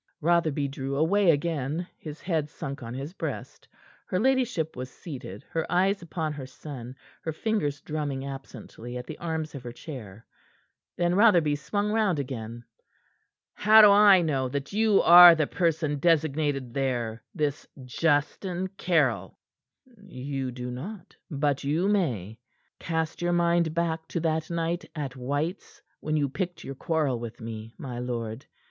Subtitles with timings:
[0.19, 3.67] Rotherby drew away again, his head sunk on his breast.
[4.07, 9.19] Her ladyship was seated, her eyes upon her son, her fingers drumming absently at the
[9.19, 10.25] arms of her chair.
[10.97, 12.63] Then Rotherby swung round again.
[13.53, 19.37] "How do I know that you are the person designated there this Justin Caryll?"
[20.01, 22.39] "You do not; but you may.
[22.79, 27.39] Cast your mind back to that night at White's when you picked your quarrel with
[27.39, 28.47] me, my lord.